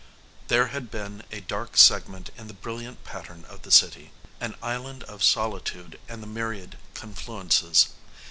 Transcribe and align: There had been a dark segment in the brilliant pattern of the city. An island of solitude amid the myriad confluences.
There 0.47 0.69
had 0.73 0.89
been 0.89 1.21
a 1.31 1.41
dark 1.41 1.77
segment 1.77 2.31
in 2.35 2.47
the 2.47 2.55
brilliant 2.55 3.03
pattern 3.03 3.45
of 3.47 3.61
the 3.61 3.69
city. 3.69 4.11
An 4.39 4.55
island 4.59 5.03
of 5.03 5.23
solitude 5.23 5.99
amid 6.09 6.23
the 6.23 6.27
myriad 6.33 6.79
confluences. 6.95 7.89